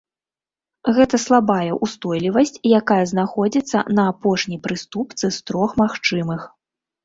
[0.95, 6.53] Гэта слабая ўстойлівасць, якая знаходзіцца на апошняй прыступцы з трох магчымых.